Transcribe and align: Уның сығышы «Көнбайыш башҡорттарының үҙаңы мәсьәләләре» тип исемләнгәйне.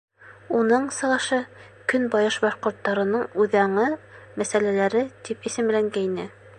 Уның 0.59 0.85
сығышы 0.99 1.39
«Көнбайыш 1.93 2.39
башҡорттарының 2.47 3.29
үҙаңы 3.45 3.87
мәсьәләләре» 4.41 5.09
тип 5.29 5.51
исемләнгәйне. 5.53 6.31